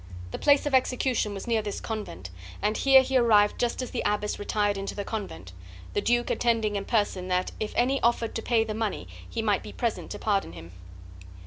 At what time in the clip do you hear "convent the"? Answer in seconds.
5.05-6.01